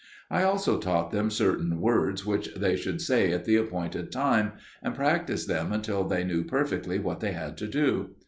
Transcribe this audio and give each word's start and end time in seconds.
I 0.31 0.41
also 0.41 0.79
taught 0.79 1.11
them 1.11 1.29
certain 1.29 1.79
words 1.79 2.25
which 2.25 2.55
they 2.55 2.75
should 2.75 3.01
say 3.01 3.31
at 3.31 3.45
the 3.45 3.55
appointed 3.57 4.11
time, 4.11 4.53
and 4.81 4.95
practised 4.95 5.47
them 5.47 5.71
until 5.71 6.03
they 6.07 6.23
knew 6.23 6.43
perfectly 6.43 6.97
what 6.97 7.19
they 7.19 7.33
had 7.33 7.55
to 7.57 7.67
do. 7.67 8.15